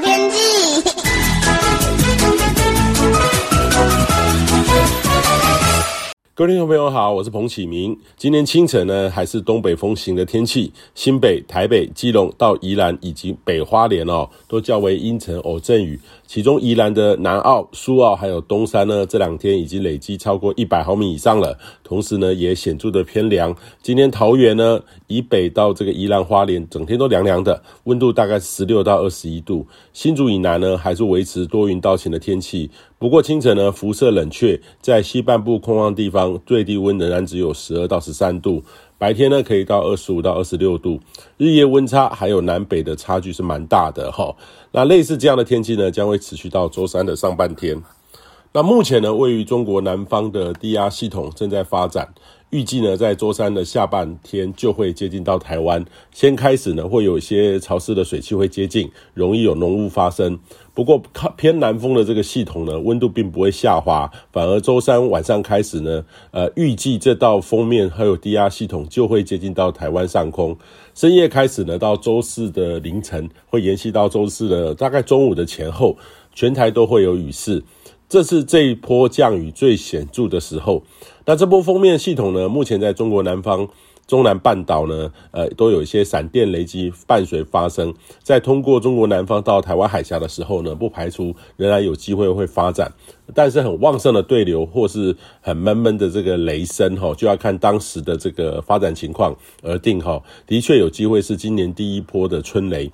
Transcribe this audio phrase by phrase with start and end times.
[0.00, 0.38] 天气。
[6.34, 7.98] 各位听众朋友好，我是彭启明。
[8.16, 15.98] 今天清晨呢，还是东北风行的天气，新北、台北、基隆到宜兰以及北花莲哦，都较为阴沉偶阵雨。
[16.28, 21.58] 其中宜兰的南澳、苏澳还有东山呢，这两天已经累积超过一百毫米以上了。
[21.82, 23.56] 同时呢，也显著的偏凉。
[23.80, 29.66] 今天桃园呢，以北到这个宜兰花莲，整天都凉凉的，温度大概十六到二十一度。
[29.94, 32.70] 新竹以南呢，还是维持多云到晴的天气。
[32.98, 38.62] 不过清晨呢，辐射冷却，在西半部空旷地方，最低温仍然只有十二到十三度。
[38.98, 40.98] 白天呢，可以到二十五到二十六度。
[41.36, 44.34] 日夜温差还有南北的差距是蛮大的哈。
[44.72, 47.80] 那类似这样的天气呢，将会持续到周三的上半天。
[48.52, 52.08] 那目前呢，位于中国南方的低压系统正在发展。
[52.50, 55.84] 预计呢，在周三的下半天就会接近到台湾。
[56.12, 60.38] 先开始呢，会有一些潮湿的水汽会接近，容易有浓雾发生。
[60.72, 70.56] 不过靠偏南风的这个系统呢，温度并不会下滑，反而周三晚上开始呢，呃，预计这道锋面还有低压系统就会接近到台湾上空。
[70.94, 75.98] 深夜开始呢，到周四的凌晨，会延续到周四的大概中午的前后，
[76.34, 77.62] 全台都会有雨势。
[78.08, 80.82] 这是这一波降雨最显著的时候。
[81.26, 83.68] 那这波锋面系统呢，目前在中国南方、
[84.06, 87.92] 中南半岛呢，呃，都有一些闪电雷击伴随发生。
[88.22, 92.90] 在通过中国南方到台湾海峡的时候呢，不排除仍然有机会会发展。
[93.34, 100.22] 但是很旺盛的对流或是很闷闷的这个雷声哈，就要看当时的这个发展情况而定哈。
[100.46, 102.90] 的确有机会是今年第一波的春雷。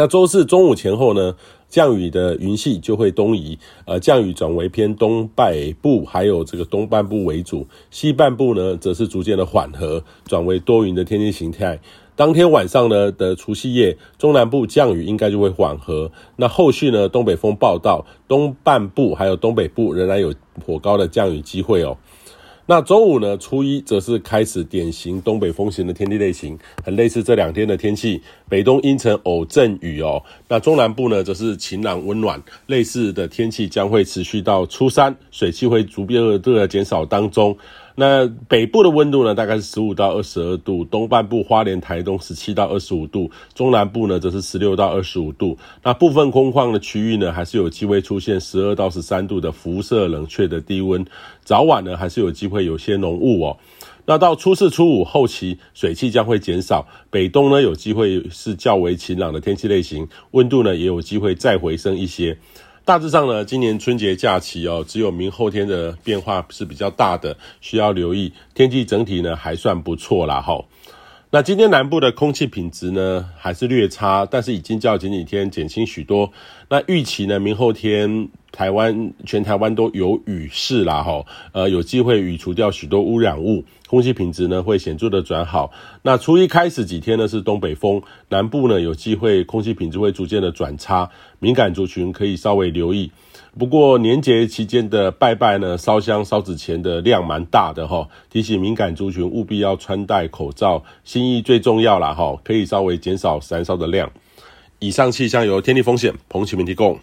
[0.00, 1.36] 那周四中午前后呢，
[1.68, 11.78] 降雨的云系就会东移，呃，降雨转为偏东北部，还有这个东半部为主，西半部呢则是逐渐的缓和，转为多云的天气形态。
[12.16, 16.10] 当天晚上呢的除夕夜，中南部降雨应该就会缓和。
[16.36, 20.32] 那后续呢，东北风报到，东半部还有东北部仍然有
[20.64, 21.98] 颇高的降雨机会哦。
[22.66, 30.22] 那周五呢，初一则是开始典型东北风型的天气类型，很类似这两天的天气，北东阴沉偶阵雨哦。
[30.46, 37.56] 那中南部呢，则是晴朗温暖，类似的天气将会持续到初三，水汽会逐渐的减少当中。
[37.96, 45.58] 那北部的温度呢，大概是十五到二十二度，东半部花莲、台东十七到二十五度，中南部呢则是十六到二十五度。
[45.82, 51.04] 那部分空旷的区域呢，还是有机会出现十二到十三度的辐射冷却的低温，
[51.44, 53.56] 早晚呢还是有机会有些浓雾哦。
[54.06, 62.38] 那到初四、初五后期，水汽将会减少，北东呢有机会是较为晴朗的天气类型，温度呢也有机会再回升一些。
[62.90, 68.32] 大致上呢，今年春节假期哦，只有明后天的变化是比较大的，需要留意。
[68.52, 70.66] 天气整体呢还算不错啦，吼。
[71.32, 76.32] 那今天南部的空气品质呢还是略差，但是已经较前几天减轻许多。
[76.68, 83.64] 那预期呢，明后天台湾全台湾都有雨势啦，哈，呃，有机会雨除掉许多污染物。
[83.86, 85.70] 空气品质呢会显著的转好。
[86.02, 91.08] 那初一开始几天呢是东北风，南部呢有机会空气品质会逐渐的转差，
[91.38, 93.12] 敏感族群可以稍微留意。
[93.58, 104.10] 不过年节期间的拜拜呢，烧香烧纸钱的量蛮大的哈，提醒敏感族群务必要穿戴口罩，心意最重要啦哈，可以稍微减少燃烧的量。
[104.78, 106.98] 以上气象由天地风险彭启明提供。